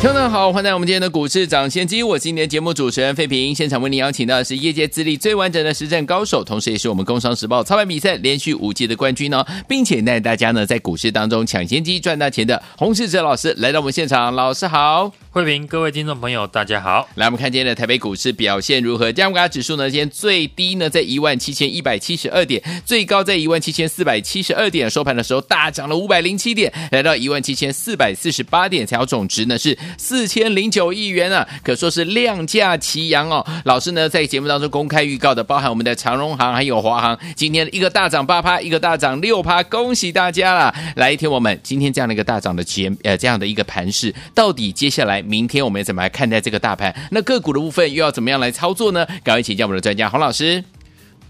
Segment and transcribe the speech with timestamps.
[0.00, 2.02] 听众好，欢迎来我们今天的股市抢先机。
[2.02, 15.12] 我是今天节目主持人费平，现场为您邀请到的是业界资历最完整的实战高手，同时也是我们工商时报操盘比赛连续五届的冠军哦，并且带大家呢在股市当中抢先机赚大钱的洪世哲老师来到我们现场，老师好。
[15.34, 17.08] 慧平，各位听众朋友，大家好。
[17.14, 19.10] 来，我们看今天的台北股市表现如何？
[19.10, 33.42] 加权指数呢，今天最低呢在一万七千一百七十二点，最高在一万七千四百七十二点，收盘的时候大涨了五百零七点，来到一万七千四百四十八点，成交总值呢是四千零九亿元啊，可说是量价齐扬哦。
[33.64, 40.74] 老师呢在节目当中公开预告的，包含我们的长荣行还有华航，今天一个大涨八趴，一个大涨六趴，恭喜大家啦！
[40.96, 45.21] 来，听我们今天这样的一个大涨的节呃这样的一个盘势，到底接下来？
[45.22, 46.94] 明天我们怎么来看待这个大盘？
[47.10, 49.06] 那个股的部分又要怎么样来操作呢？
[49.24, 50.62] 赶快请教我们的专家洪老师。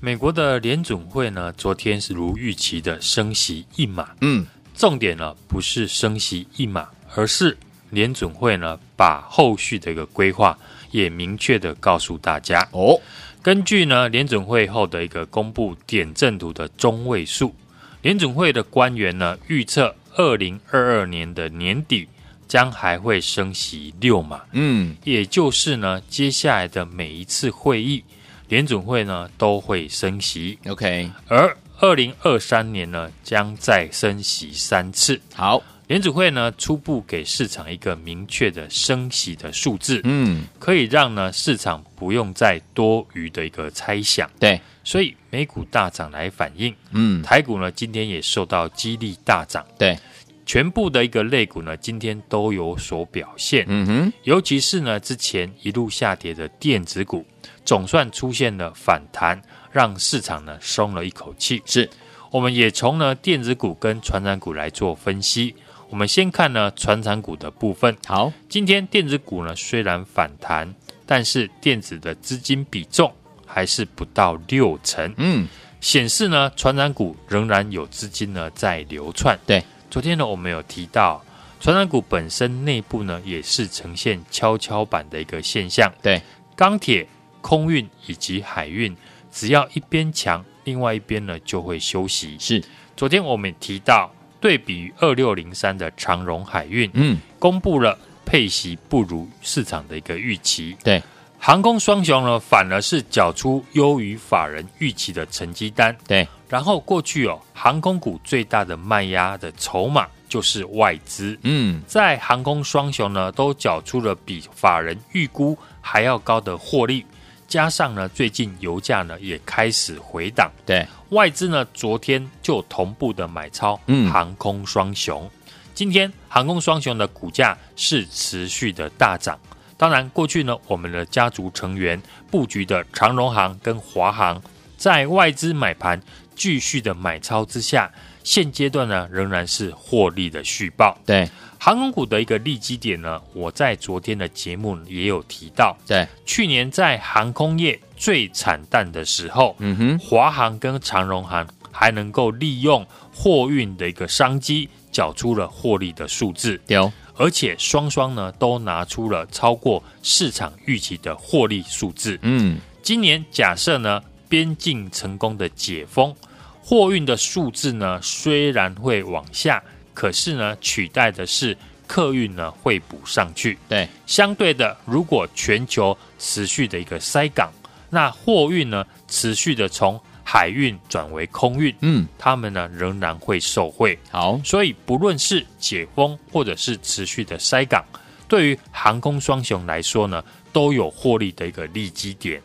[0.00, 4.08] 美国的联准会呢，昨天是如预期的升息一码。
[4.20, 7.56] 嗯，重点呢不是升息一码，而是
[7.90, 10.58] 联准会呢把后续的一个规划
[10.90, 12.66] 也明确的告诉大家。
[12.72, 13.00] 哦，
[13.40, 17.54] 根据呢联准会后的一个公布点阵图的中位数，
[18.02, 22.08] 联准会的官员呢预测二零二二年的年底。
[22.52, 28.04] 将还会升息六码，嗯，也就是呢，接下来的每一次会议，
[28.48, 31.10] 联准会呢都会升息，OK。
[31.28, 35.18] 而二零二三年呢，将再升息三次。
[35.34, 44.30] 好，联准会呢初步给市场一个明确的升息的数字，嗯，可以让呢市场不用再多余的一个猜想。
[44.38, 49.98] 对，所以美股大涨来反映，嗯，台股呢今天也受到激励大涨，对。
[50.44, 53.64] 全部的一个类股呢，今天都有所表现。
[53.68, 57.24] 嗯哼，尤其是呢，之前一路下跌的电子股，
[57.64, 61.62] 总算出现了反弹，让市场呢松了一口气。
[61.64, 61.88] 是，
[62.30, 65.54] 我们也从呢电子股跟传染股来做分析。
[65.88, 67.96] 我们先看呢传产股的部分。
[68.06, 70.74] 好，今天电子股呢虽然反弹，
[71.06, 73.12] 但是电子的资金比重
[73.46, 75.12] 还是不到六成。
[75.18, 75.46] 嗯，
[75.80, 79.38] 显示呢传染股仍然有资金呢在流窜。
[79.46, 79.62] 对。
[79.92, 81.22] 昨天呢，我们有提到，
[81.60, 85.92] 传产股本身内部呢也是呈现跷跷板的一个现象。
[86.00, 86.22] 对，
[86.56, 87.06] 钢铁、
[87.42, 88.96] 空运以及海运，
[89.30, 92.38] 只要一边强，另外一边呢就会休息。
[92.40, 92.64] 是，
[92.96, 94.10] 昨天我们也提到，
[94.40, 100.74] 对比于二六零三的长荣海运，嗯，公布了配息不如市场的一个预期。
[100.82, 101.02] 对，
[101.44, 105.94] 航空双雄呢反而是缴出优于法人预期的成绩单。
[106.06, 106.26] 对。
[106.48, 111.36] 然后过去哦，航空股最大的卖压的筹码就是外资。
[111.42, 117.04] 嗯，在航空双雄呢都缴出了比法人预估还要高的获利，
[117.48, 123.74] 加上呢最近油价呢也开始回档，对外资呢昨天就同步的买超
[124.12, 125.28] 航空双雄。
[125.34, 129.36] 嗯、今天航空双雄的股价是持续的大涨。
[129.82, 132.00] 当然，过去呢我们的家族成员
[132.30, 134.40] 布局的长荣行跟华航，
[134.76, 136.00] 在外资买盘。
[136.34, 137.92] 继续的买超之下，
[138.24, 140.96] 现阶段呢仍然是获利的续报。
[141.04, 141.28] 对
[141.58, 145.76] 航空股的一个利基点呢，我在昨天的节目也有提到。
[145.86, 156.60] 对，去年在航空业最惨淡的时候，嗯哼，华航跟长荣行还能够利用货运的一个商机，缴出了获利的数字。
[156.68, 156.90] 有，
[157.22, 162.18] 而且双双呢都拿出了超过市场预期的获利数字。
[162.22, 164.02] 嗯，今年假设呢。
[164.32, 166.16] 边境成功的解封，
[166.64, 169.62] 货运的数字呢虽然会往下，
[169.92, 171.54] 可是呢取代的是
[171.86, 173.58] 客运呢会补上去。
[173.68, 177.52] 对，相对的，如果全球持续的一个塞港，
[177.90, 183.98] 那货运呢持续的从海运转为空运，嗯，他们呢仍然会受惠。
[184.10, 187.84] 好，所以不论是解封或者是持续的塞港，
[188.28, 192.40] 对于航空双雄来说呢，都有获利的一个利基点。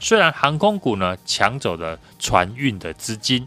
[0.00, 3.46] 虽然航空股呢抢走了船运的资金，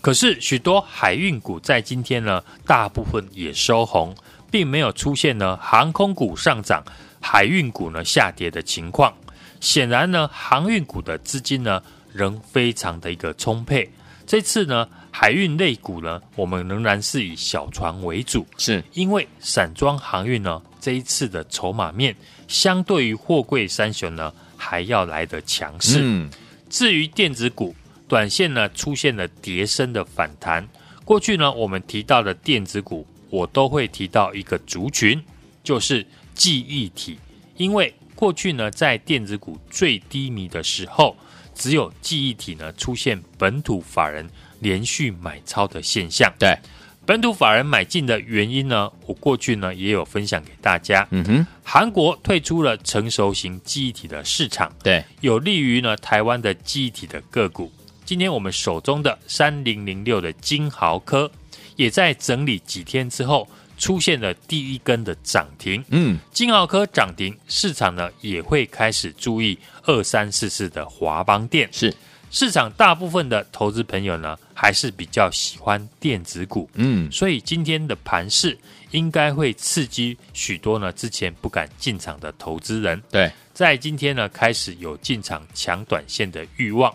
[0.00, 4.14] 可是许多海运股在今天呢大部分也收红，
[4.50, 6.82] 并没有出现呢航空股上涨、
[7.20, 9.12] 海运股呢下跌的情况。
[9.60, 13.90] 显然呢航运股的资金呢仍非常的一个充沛。
[14.26, 22.14] 这次呢海运类股呢我们仍然是以小船为主，是因为散装航运呢这一次的筹码面
[22.46, 24.32] 相对于货柜三雄呢。
[24.62, 26.00] 还要来得强势。
[26.02, 26.28] 嗯，
[26.68, 27.74] 至于电子股，
[28.06, 30.68] 短线呢出现了跌升的反弹。
[31.02, 35.18] 过去呢，我们提到的电子股，我都会提到一个族群，
[35.64, 37.18] 就是记忆体。
[37.56, 41.16] 因为过去呢，在电子股最低迷的时候，
[41.60, 44.26] 只有记忆体呢出现本土法人
[44.60, 46.32] 连续买超的现象。
[46.38, 46.58] 对，
[47.04, 51.06] 本土法人买进的原因呢，我过去呢也有分享给大家。
[51.10, 57.70] 嗯哼，韩国退出了成熟型记忆体的市场，对，有利于呢台湾的记忆体的个股。
[58.06, 61.30] 今天我们手中的三零零六的金豪科，
[61.76, 63.46] 也在整理几天之后，
[63.80, 65.82] 出现了第一根的涨停。
[65.88, 71.68] 嗯，金豪科涨停，市场呢也会开始注意二三四四的华邦电。
[71.72, 71.92] 是，
[72.30, 76.68] 市场大部分的投资朋友呢，还是比较喜欢电子股。
[76.74, 78.56] 嗯，所以今天的盘势
[78.90, 83.02] 应该会刺激许多呢之前不敢进场的投资人。
[83.10, 86.94] 对，在今天呢开始有进场抢短线的欲望。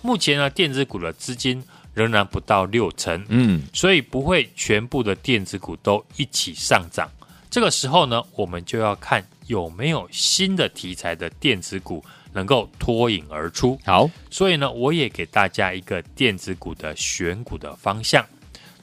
[0.00, 1.62] 目前呢，电子股的资金
[1.94, 7.10] 仍然不到六成，嗯，所以不会全部的电子股都一起上涨。
[7.50, 12.02] 这个时候呢，我们就要看有没有新的题材的电子股
[12.32, 13.78] 能够脱颖而出。
[13.84, 18.24] 好，所以呢，我也给大家一个电子股的选股的方向。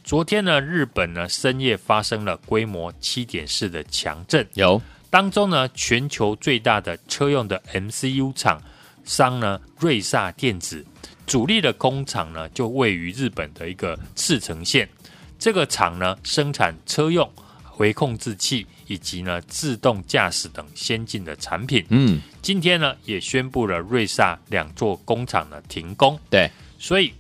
[0.04, 4.80] 昨天呢，日本呢深夜发生了规模七点四的强震，有
[5.10, 8.62] 当中呢，全球最大的车用的 MCU 厂
[9.04, 10.86] 商呢，瑞萨电子。
[11.30, 14.90] 主力的工厂呢，就位于日本的一个赤城县。
[15.38, 17.32] 这个厂呢，生产车用
[17.78, 21.86] 微控制器以及呢自动驾驶等先进的产品。
[21.90, 26.20] 嗯，今天呢，也宣布了瑞萨两座工厂呢停工。
[26.32, 26.50] 对，
[26.80, 27.14] 所以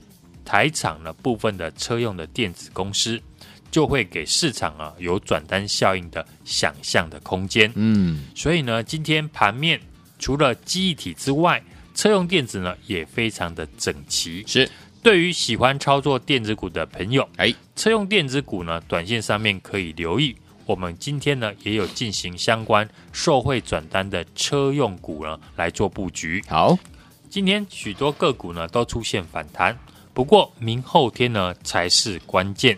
[0.43, 3.21] 台厂呢部分的车用的电子公司
[3.69, 7.71] 就会给市场啊有转单效应的想象的空间。
[7.75, 9.79] 嗯，所以呢，今天盘面
[10.17, 11.63] 除了记忆体之外，
[11.99, 14.71] 车用电子呢也非常的整齐，是
[15.03, 20.33] 对于喜欢操作电子股的朋友，哎，车用电子股呢，短线上面可以留意。
[20.65, 26.41] 我们今天呢也有进行相关受惠转单的车用股呢来做布局。
[26.47, 26.79] 好，
[27.29, 29.77] 今天许多个股呢都出现反弹，
[30.13, 32.77] 不过明后天呢才是关键。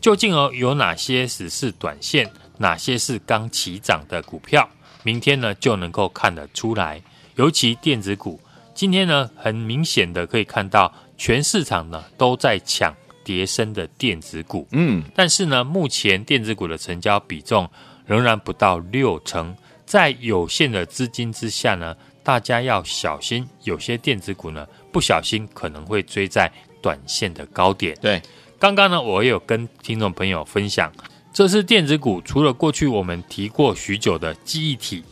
[0.00, 4.70] 究竟哦有哪些只是短线，哪些是刚起涨的股票，
[5.02, 7.02] 明天呢就能够看得出来。
[7.34, 8.38] 尤其电子股。
[8.74, 14.66] 今天呢，很明显的可以看到，全市场呢都在抢跌升的电子股。
[14.72, 17.68] 嗯，但是呢，目前电子股的成交比重
[18.06, 19.54] 仍然不到六成，
[19.84, 27.96] 在有限的资金之下呢，大家要小心，有些电子股呢不小心可能会追在短线的高点。
[28.00, 28.20] 对，
[28.58, 30.90] 刚刚呢，我也有跟听众朋友分享，
[31.32, 35.04] 这是电子股除了过去我们提过许久的记忆体。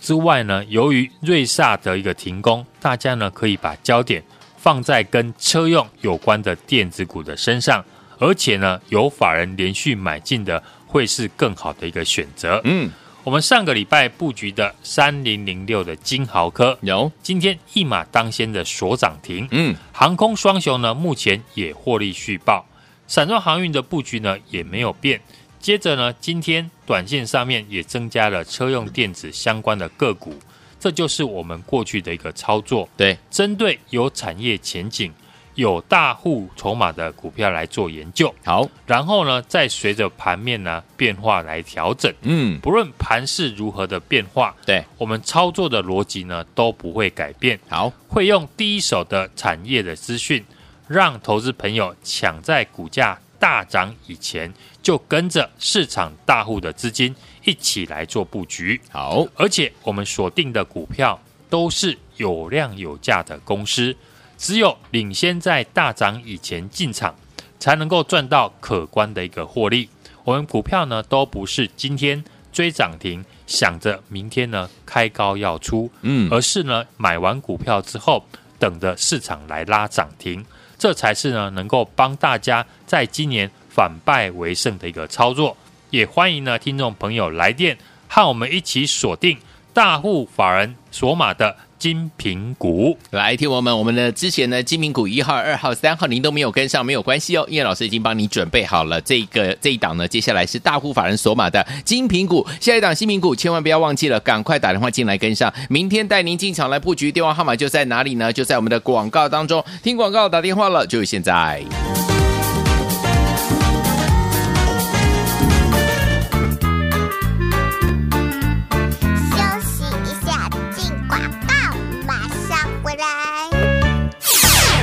[0.00, 4.22] 之外呢，由于瑞萨的一个停工，大家呢可以把焦点
[4.56, 7.84] 放在跟车用有关的电子股的身上，
[8.18, 12.60] 而且呢有法人连续买进的，会是更好的一个选择。
[12.64, 12.90] 嗯，
[13.24, 19.46] 我们上个礼拜布局的三零零六的金豪科有今天一马当先的所涨停。
[19.50, 22.64] 嗯，航空双雄呢目前也获利续报，
[23.06, 25.20] 散装航运的布局呢也没有变。
[25.62, 30.34] 接着呢，今天短线上面也增加了车用电子相关的个股，
[30.80, 32.88] 这就是我们过去的一个操作。
[32.96, 35.12] 对，针对有产业前景、
[35.54, 38.34] 有大户筹码的股票来做研究。
[38.44, 42.12] 好，然后呢，再随着盘面呢变化来调整。
[42.22, 47.56] 嗯，不论盘势如何的变化，对，我们操作的逻辑呢都不会改变。
[47.68, 50.44] 好，会用第一手的产业的资讯，
[50.88, 58.80] 让投资朋友抢在股价大涨以前，就跟着市场大户的资金一起来做布局。
[58.88, 61.20] 好，而且我们锁定的股票
[61.50, 63.96] 都是有量有价的公司，
[64.38, 67.16] 只有领先在大涨以前进场，
[67.58, 69.88] 才能够赚到可观的一个获利。
[70.22, 72.22] 我们股票呢，都不是今天
[72.52, 78.24] 追涨停，想着明天呢开高要出，嗯，而是呢买完股票之后，
[78.60, 80.46] 等着市场来拉涨停。
[80.82, 85.56] 这才是呢，能够帮大家在今年反败为胜的一个操作。
[85.90, 89.38] 也欢迎呢，听众朋友来电，和我们一起锁定
[89.72, 92.96] 大户法人锁码的金平股。
[93.10, 100.06] 来，听我们，我们的之前呢，金平股一号、二号、三号，您都没有跟上，没有关系哦，因为老师已经帮你准备好了这个这一档呢。
[100.06, 107.10] 接下来是大户法人锁码的金平股，下一档精品股，千万不要忘记了，赶快打电话进来跟上，明天带您进场来布局。
[107.10, 108.32] 电话号码就在哪里呢？
[108.32, 111.64] 就在我们的广告当中，听广告打电话了，就现在。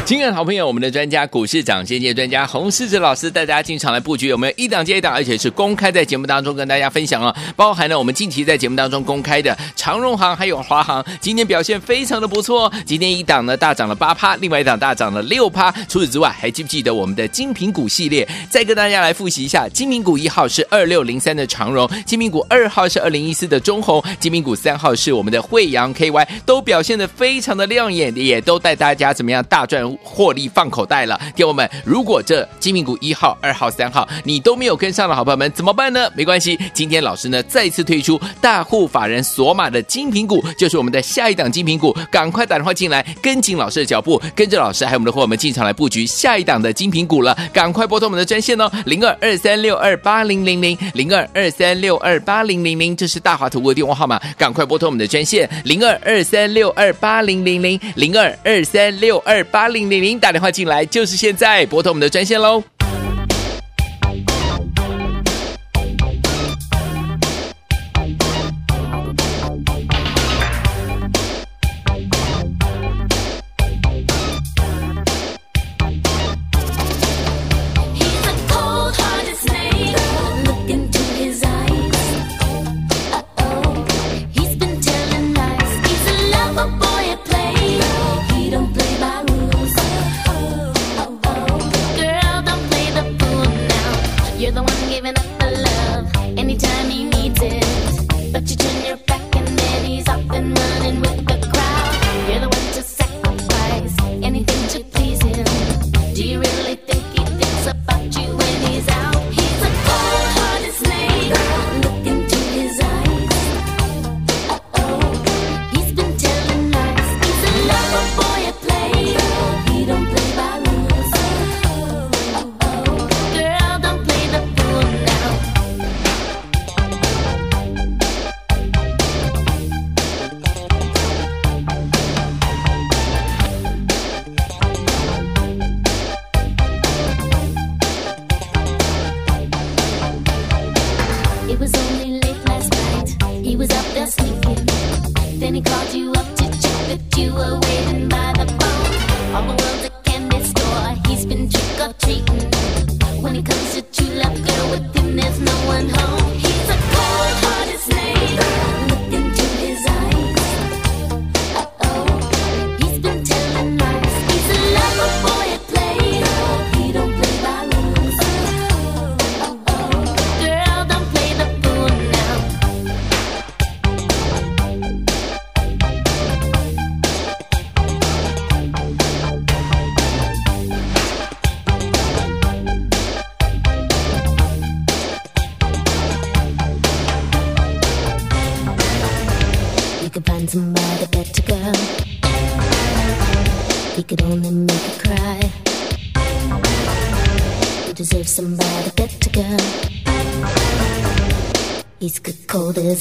[0.09, 7.31] 亲爱的好朋友，我们的专家股市长先机专家洪世哲老师带大家进场来布局，有没有一档接一档，而且是公开在节目当中跟大家分享哦。
[7.55, 12.65] 包含了我们近期在节目当中公开的长荣行还有华航，今天表现非常的不错。
[12.65, 15.71] 哦今天一档呢大涨了八趴，另外一档大涨了六趴。
[15.87, 18.27] 除此之外，还记不记得我们的精品股系列？
[18.49, 29.98] 再跟大家来复习一下，精品股一号是二六零三的长荣，精品股二号是二零一四的中红，精品股三号是我们的惠阳 KY，都表现的非常的亮眼，也都带大家怎么样大赚。
[30.03, 36.09] 获利放口袋了，听我们，如果这精品股一号、二号、三号你都没有跟上的好朋友们怎么办呢？
[36.15, 59.88] 没关系，今天老师呢再次推出大户法人索玛的金品股，就是我们的下一档金品股，赶快打电话进来，跟紧老师的脚步，跟着老师还有我们的伙伴们进场来布局下一档的金品股了，赶快拨通我们的专线哦，零二二三六二八零零零零二二三六二八零零零，这是大华投顾的电话号码，赶快拨通我们的专线零二二三六二八零零零零二二三六二八零。
[59.89, 62.63] 零零打电话进来就是现在，拨通我们的专线喽。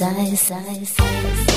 [0.03, 1.48] eyes, eyes, eyes.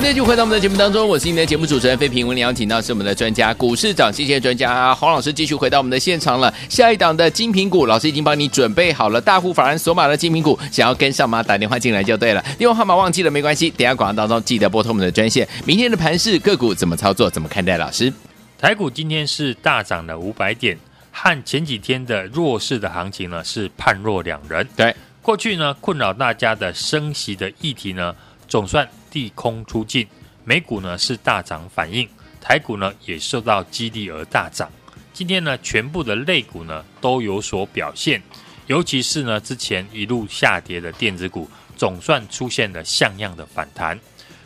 [0.00, 2.26] 欢迎继续回到我们的节目当中，我是您的节目主持人费平。
[2.26, 6.50] 我们邀请到是我们的专家，股市长，谢谢专家黄老师继续回到我们的现场了。
[6.70, 11.42] 下一档的精品股，老师已经帮你准备好了，大户法人索马的精品股，想要跟上吗？
[11.42, 15.46] 打电话进来就对了，电话号码忘记了没关系，等下广告当中记得拨通我们的专线。
[15.66, 17.28] 明天的盘市个股怎么操作？
[17.28, 17.76] 怎么看待？
[17.76, 18.10] 老师，
[18.56, 20.78] 台股今天是大涨了五百点，
[21.12, 24.66] 和前几天的弱势的行情呢是判若两人。
[24.74, 28.14] 对，过去呢困扰大家的升息的议题呢，
[28.48, 30.06] 总算利空出尽。
[30.42, 32.08] 美股呢是大涨反应，
[32.40, 34.70] 台股呢也受到激励而大涨。
[35.12, 38.20] 今天呢，全部的类股呢都有所表现，
[38.66, 43.98] 尤其是呢之前一路下跌的电子股，总算出现了像样的反弹。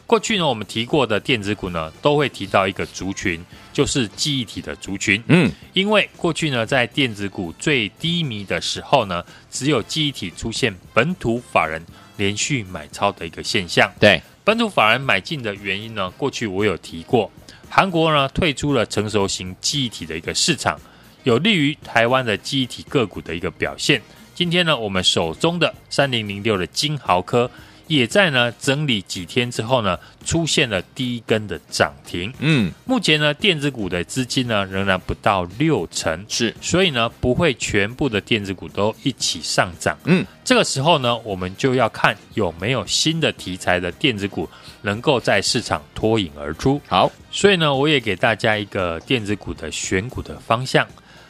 [0.06, 3.42] 过去呢，我们提过的电子股呢，都会提到一个族群，
[3.72, 5.22] 就是记忆体的族群。
[5.28, 11.80] 嗯，因为过去呢，在电子股最低迷的时候呢，只有记忆体出现本土法人
[12.16, 13.90] 连续买超的一个现象。
[13.98, 14.20] 对。
[14.44, 16.10] 本土法人买进的原因呢？
[16.18, 17.30] 过去我有提过，
[17.70, 20.78] 韩国呢退出了成熟型记忆体的一个市场，
[21.22, 24.02] 有利于台湾的记忆体个股的一个表现。
[24.34, 27.50] 今天呢，我们手中的三零零六的金豪科。
[27.86, 32.32] 也在呢整理几天之后呢，出现了第一根的涨停。
[32.38, 39.96] 嗯，目前呢电子股的资金呢仍然不到六成，是，所以呢不会全部的电子股都一起上涨。
[40.04, 44.48] 嗯，这个时候呢，我们就要看有没有新的题材的电子股
[44.82, 46.80] 能够在市场脱颖而出。
[46.88, 50.86] 好，所以呢，我也给大家一个电子股的选股的方向。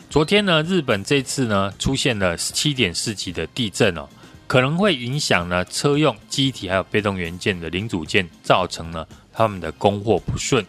[0.08, 4.08] 昨天呢，日本这次呢出现了七点四级的地震哦。
[4.54, 10.64] 可能会影响呢车用机体还有被动元件的零组件，造成呢他们的供货不顺。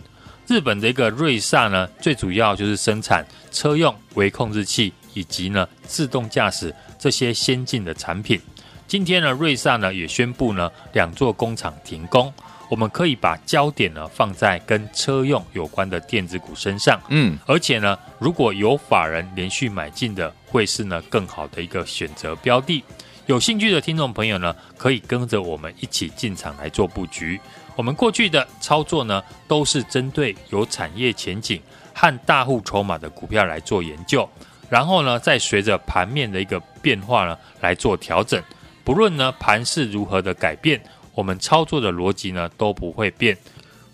[0.47, 8.41] 日本的一个瑞萨呢，最主要就是生产车用微控制器以及呢自动驾驶这些先进的产品。
[8.87, 12.33] 今天呢，瑞萨呢也宣布呢两座工厂停工。
[12.71, 16.99] 我们可以把焦点呢放在跟车用有关的电子股身上。
[17.09, 22.83] 嗯，而且呢，如果有法人连续买进的，会是呢更好的一个选择标的。
[23.27, 27.39] 有兴趣的听众朋友呢，可以跟着我们一起进场来做布局。
[27.75, 31.59] 我们过去的操作呢，都是针对有产业前景
[31.91, 34.29] 和大户筹码的股票来做研究，
[34.69, 38.41] 然后呢，再随着盘面的一个变化呢来做调整。
[38.83, 40.79] 不论呢盘势如何的改变，
[41.15, 43.35] 我们操作的逻辑呢都不会变，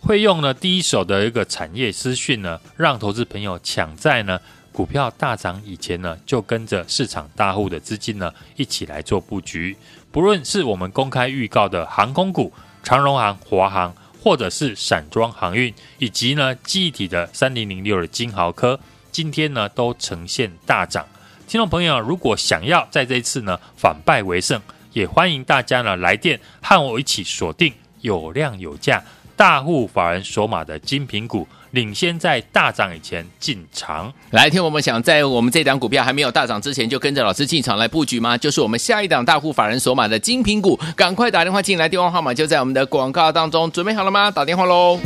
[0.02, 4.38] 会用呢第一手的一个产业资讯呢，让投资朋友抢在呢。
[4.72, 9.76] 股票大涨以前呢，就跟着市场大户的资金呢一起来做布局。
[10.12, 18.80] 不论是我们公开预告的航空股、长荣航、华航，或者是散装航运，以及呢记忆体的三零零六的金豪科，
[19.12, 21.06] 今天呢都呈现大涨。
[21.48, 24.62] 听众朋友，如果想要在这一次呢反败为胜，
[24.94, 29.04] 也欢迎大家呢来电和我一起锁定有量有价
[29.36, 31.46] 大户法人锁码的精品股。
[31.72, 38.38] 领先在大涨以前进场，来听我们想在我们这档股票还没有大涨之前就跟着老师进场来布局吗？
[38.38, 44.30] 就是我们下一档大户法人所马的精品股，赶快打电话进来，电话号码就在我们的广告当中，准备好了吗？
[44.30, 45.00] 打电话喽！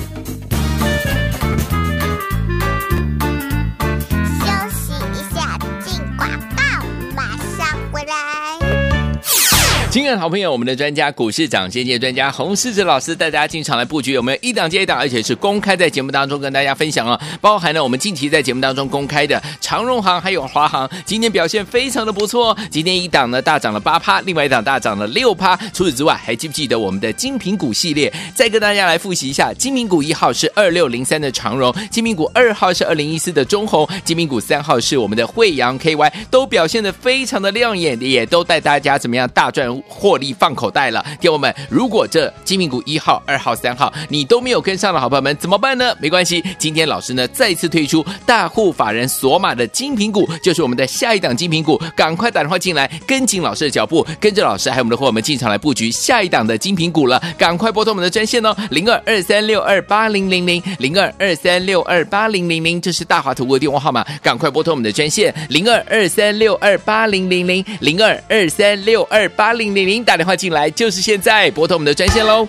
[9.95, 17.17] 亲爱的好朋友，我们的专家股市长先机专家洪世哲老师带大家进场来布局，有没有一档接一档，而且是公开在节目当中跟大家分享哦。
[17.39, 22.53] 包含了我们近期在节目当中公开的长荣航还有华航，今天表现非常的不错。
[22.69, 25.55] 今天一档呢大涨了八趴，另外一档大涨了六趴。
[25.71, 28.13] 除此之外，还记不记得我们的精品股系列？
[28.35, 39.84] 再跟大家来复习一下，精品股一号是二六零三的长荣，精品股二号是二零一四的中鸿，精品股三号是我们的惠阳 KY，都表现的非常的亮眼，也都带大家怎么样大赚。
[39.87, 45.95] 获利放口袋了，听我们，如果这金品股一号、二号、三号你都没有跟上的好朋友们怎么办呢？
[45.99, 70.03] 没关系，今天老师呢再次推出大户法人锁码的金品股，就是我们的下一档金品股，赶快打电话进来，跟紧老师的脚步，跟着老师还有我们的伙伴们进场来布局下一档的金品股了，赶快拨通我们的专线哦，零二二三六二八零零零零二二三六二八零零零，这是大华投顾的电话号码，赶快拨通我们的专线零二二三六二八零零零零二二三六二八零零零。
[70.03, 72.47] 打电话进来就是现在，拨通我们的专线喽。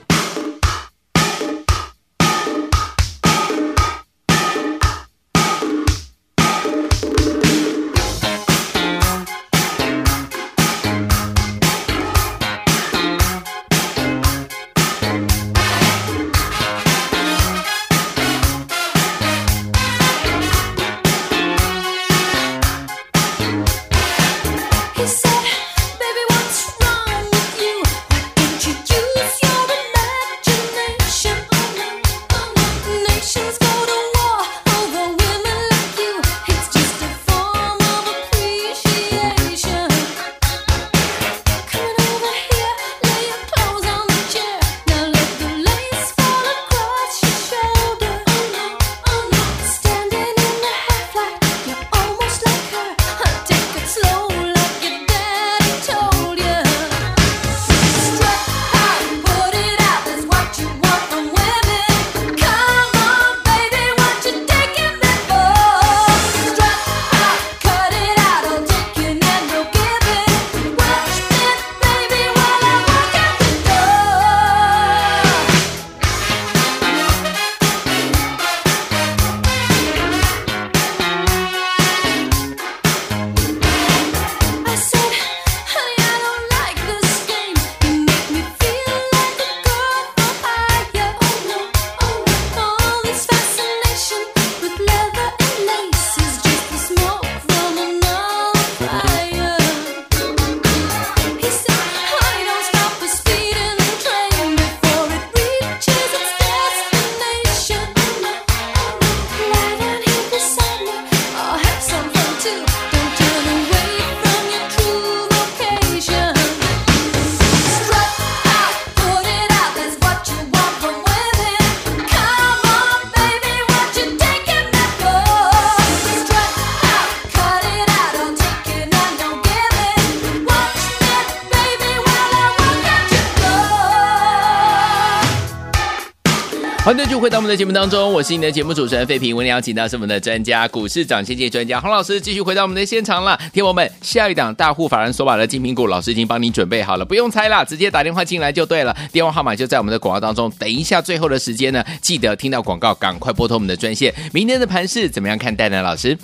[137.37, 139.37] 到我们的节目当中，我是你的节目主持人费平。
[139.37, 143.39] 我们邀请到是我们的专家，股市涨先界专家洪老师，继续回到我们的现场了。
[143.53, 148.97] 听我们下一档大户法人所买的金苹果，老师已经帮你准备好了，不用猜了，直接打电话进来就对了。
[149.13, 150.51] 电话号码就在我们的广告当中。
[150.59, 154.15] 等一下，最后的时间呢，记得听到广告，赶快拨通我们的专线。
[154.33, 155.83] 明天的盘市怎么样看待呢？
[155.83, 156.17] 老师，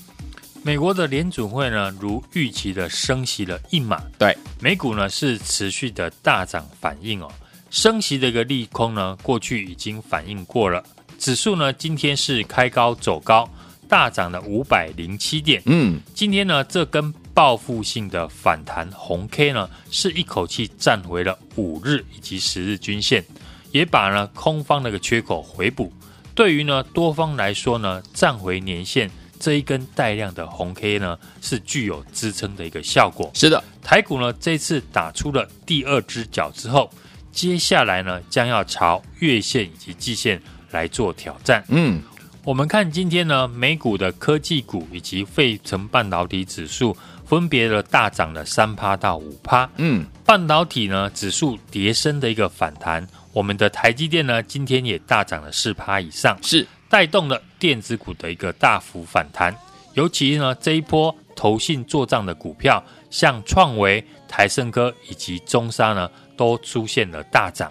[0.63, 7.31] 美国的联准会呢，如预期的升息了一码，对，美股呢是持续的大涨反应哦。
[7.69, 10.83] 升息的一个利空呢，过去已经反映过了。
[11.23, 13.49] 指数呢，今天是开高走高，
[13.89, 15.63] 大涨了五百零七点。
[15.67, 23.25] 嗯，今天呢，这根报复性的反弹红 K 呢，是一口气站回了五日以及十日均线，
[23.71, 25.93] 也把呢空方那个缺口回补。
[26.35, 29.09] 对于呢多方来说呢，站回年线
[29.39, 33.31] 这一根带量的红 K 呢，是具有支撑的一个效果。
[33.33, 36.91] 是的，台股呢这次打出了第二只脚之后。
[37.31, 41.63] 接下来呢，将要朝月线以及季线来做挑战。
[41.69, 42.03] 嗯，
[42.43, 49.71] 我们看今天呢，美股的科技股以及费城半导体指数分别的大涨了三趴到五趴。
[49.77, 59.55] 嗯，半导体呢指数跌升的一个反弹，我们的台积电呢今天也大涨了四趴以上，是带动了电子股的一个大幅反弹。
[59.95, 66.11] 尤其呢这一波投信做账的股票，像创维、台胜科以及中沙呢。
[66.35, 67.71] 都出现了大涨，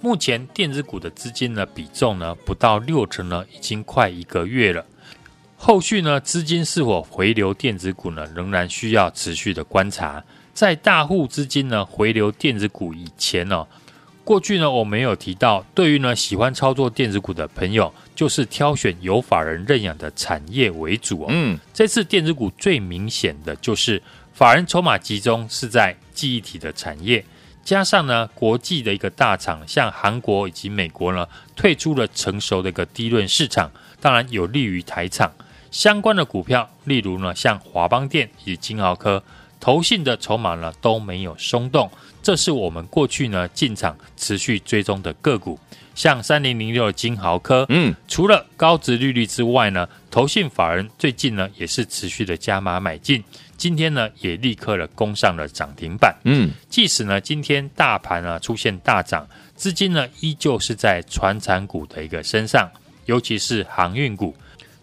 [0.00, 4.84] 目前电子股的资金呢比重呢不到六成呢，已经快一个月了。
[5.56, 10.22] 后续呢资金是否回流电子股呢，仍然需要持续的观察。
[10.52, 13.66] 在大户资金呢回流电子股以前呢，
[14.22, 21.26] 过去呢我没有提到，对于呢喜欢操作电子股的朋友，就是挑选有法人认养的产业为主哦。
[21.30, 24.00] 嗯，这次电子股最明显的就是
[24.34, 27.24] 法人筹码集中是在记忆体的产业。
[27.66, 31.26] 加上呢，国际的一个大厂，像韩国以及美国呢，
[31.56, 33.68] 退出了成熟的一个低润市场，
[34.00, 35.32] 当然有利于台厂。
[35.72, 39.20] 相关的股票，例如呢，像华邦电以及金豪科，
[39.66, 41.90] 投信的筹码呢都没有松动，
[42.22, 45.58] 这是我们过去呢进场持续追踪的个股，
[45.96, 53.24] 像三零零六的金豪科，嗯，除了高值利率之外呢，投信法人最近呢也是持续的加码买进。
[53.56, 56.14] 今天呢，也立刻了攻上了涨停板。
[56.22, 62.70] 嗯，即使呢，今天大盘呢出现大涨，资金呢依旧是在传产股的一个身上，
[63.06, 64.32] 尤其是航运股。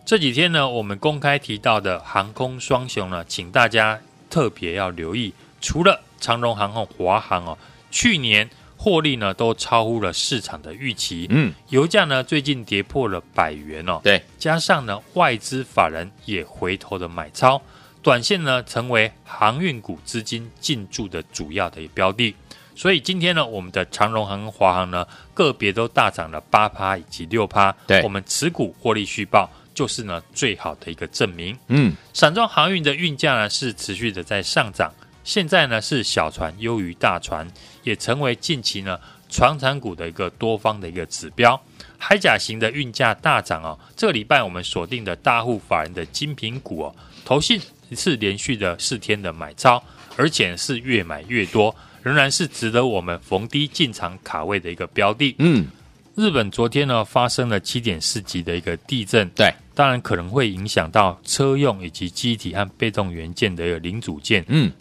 [0.06, 3.98] 这几天呢，我们公开提到的航空双雄呢，请大家
[4.34, 5.32] 特别要留意。
[5.62, 7.56] 除了长荣航空、华航哦，
[7.92, 11.28] 去年获利呢都超乎了市场的预期。
[11.30, 14.02] 嗯，油价呢最近跌破了百元哦。
[14.04, 17.62] 对，加上呢外资法人也回头的买超。
[18.02, 22.36] 短线呢，成为航运股资金进驻的主要的一标的，
[22.76, 27.74] 所以今天呢，我们的长荣航跟华航呢，个别都大涨了八趴以及六趴。
[27.88, 31.58] 对，我们持股获利续报，就是呢最好的一个证明。
[31.68, 37.48] 嗯，散装航运的运价呢是持续的在上涨，现在呢是小船优于大船，
[37.84, 41.60] 也成为近期呢船产股的一个多方的一个指标。
[41.98, 47.62] 海甲型的运价大涨哦，这个礼拜我们锁定的大户法人的精品股哦，投信。
[47.96, 49.84] 是连续的四天的买超，
[50.18, 55.36] 而且是越买越多，仍然是值得我们逢低进场卡位的一个标的。
[55.38, 55.68] 嗯，
[56.16, 64.72] 日本昨天呢发生了七点四级的一个地震，对，当然可能会影响到车用以及机体和被动元件的一个零组件，嗯，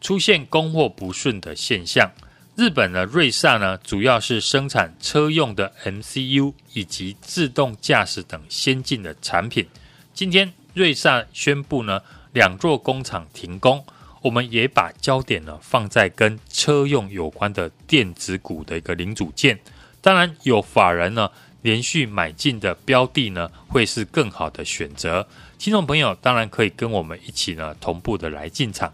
[0.00, 2.10] 出现供货不顺的现象。
[2.54, 9.66] 日本的瑞萨呢，主要是生产车用的 MCU 以及自动驾驶等先进的产品。
[10.14, 12.00] 今天瑞萨宣布呢。
[12.34, 13.82] 两座工厂停工，
[14.20, 19.58] 我们也把焦点呢放在跟车用有关的电子股的一个零组件。
[20.08, 25.28] 当然，有法人呢连续买进的标的呢，会是更好的选择。
[25.58, 28.90] 听众朋友当然可以跟我们一起呢同步的来进场。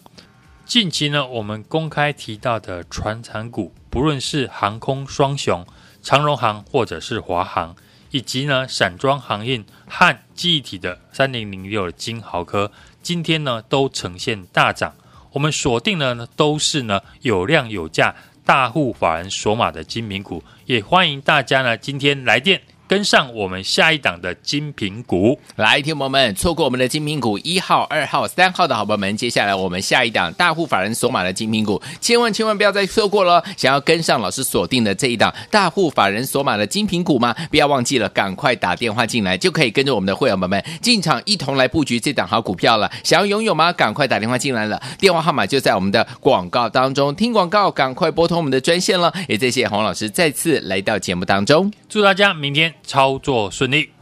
[0.66, 5.64] 近期呢，我们公开提到的传产股，不论是航空双雄
[6.03, 7.77] 长荣航或者是华航，
[8.11, 12.72] 以及呢散装航运和记忆体的三零零六金豪科。
[13.05, 14.92] 今天呢，都呈现大涨。
[15.31, 22.61] 我们锁定的呢，都是呢有量有价、大户法人索马的精明股，也欢迎大家呢今天来电。
[22.86, 33.42] 跟上我们下一档的精品股，来，听友们，错过我们的精品股一号、二号、三号的好朋友们，接下来我们下一档大户法人锁码的精品股，千万千万不要再错过了。
[33.56, 37.34] 想要跟上老师锁定的这一档大户法人锁码的精品股吗？
[37.50, 42.90] 不要忘记了，赶快打电话进来，就可以跟着我们的会员朋友们进场一同来布局这档好股票了。
[43.02, 43.72] 想要拥有吗？
[43.72, 47.14] 赶快打电话进来了，电话号码就在我们的广告当中。
[47.14, 49.10] 听广告，赶快拨通我们的专线了。
[49.26, 52.73] 也谢谢洪老师再次来到节目当中，祝大家明天。
[52.82, 53.93] 操作顺利。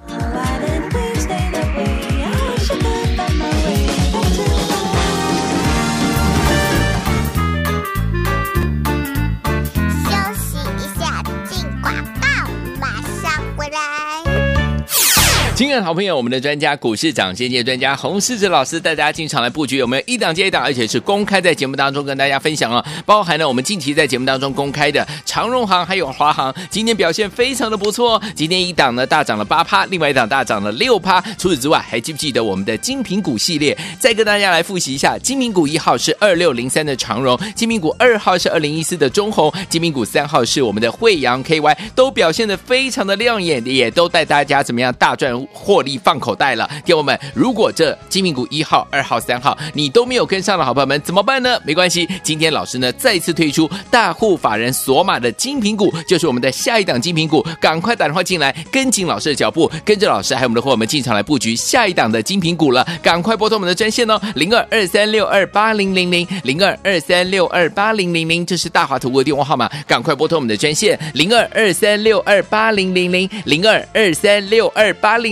[15.55, 22.85] 亲爱的好朋友，我们的专家股市长先机专家洪世哲老师带大家进场来布局，有没有一档接一档，而且是公开在节目当中跟大家分享啊？
[23.05, 31.21] 包含了我们近期在节目当中公开的长荣航还有华航，今天表现非常的不错，哦今天一档呢大涨了八趴，另外一档大涨了六趴。
[31.39, 33.77] 除此之外，还记不记得我们的精品股系列？
[34.01, 45.33] 再跟大家来复习一下，精品股一号是二六零三的长荣，精品股二号是二零一四的中鸿，精品股三号是我们的惠阳 KY，都表现的非常的亮眼，也都带大家怎么样大赚。
[45.53, 51.59] 获利放口袋了，听友们，如果这精品股一号、二号、三号你都没有跟上的好朋友们怎么办呢？
[51.65, 75.32] 没关系，今天老师呢再次推出大户法人锁码的金品股，就是我们的下一档金品股，赶快打电话进来，跟紧老师的脚步，跟着老师还有我们的伙伴们进场来布局下一档的金品股了，赶快拨通我们的专线哦，零二二三六二八零零零零二二三六二八零零零，这是大华投顾的电话号码，赶快拨通我们的专线零二二三六二八零零零零二二三六二八零。